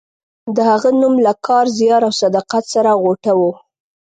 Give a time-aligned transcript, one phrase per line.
[0.55, 3.41] د هغه نوم له کار، زیار او صداقت سره غوټه و.